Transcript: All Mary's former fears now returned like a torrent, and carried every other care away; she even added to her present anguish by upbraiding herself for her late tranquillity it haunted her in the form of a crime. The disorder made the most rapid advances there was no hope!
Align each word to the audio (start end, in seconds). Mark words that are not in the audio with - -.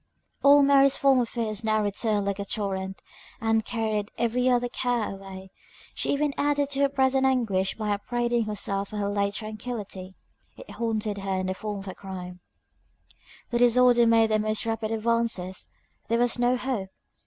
All 0.41 0.63
Mary's 0.63 0.97
former 0.97 1.27
fears 1.27 1.63
now 1.63 1.83
returned 1.83 2.25
like 2.25 2.39
a 2.39 2.43
torrent, 2.45 3.03
and 3.39 3.63
carried 3.63 4.09
every 4.17 4.49
other 4.49 4.67
care 4.67 5.11
away; 5.13 5.51
she 5.93 6.11
even 6.11 6.33
added 6.39 6.71
to 6.71 6.79
her 6.79 6.89
present 6.89 7.23
anguish 7.23 7.75
by 7.75 7.91
upbraiding 7.91 8.45
herself 8.45 8.89
for 8.89 8.97
her 8.97 9.07
late 9.09 9.35
tranquillity 9.35 10.15
it 10.57 10.71
haunted 10.71 11.19
her 11.19 11.33
in 11.33 11.45
the 11.45 11.53
form 11.53 11.77
of 11.81 11.87
a 11.87 11.93
crime. 11.93 12.39
The 13.49 13.59
disorder 13.59 14.07
made 14.07 14.31
the 14.31 14.39
most 14.39 14.65
rapid 14.65 14.89
advances 14.89 15.69
there 16.07 16.17
was 16.17 16.39
no 16.39 16.57
hope! 16.57 16.89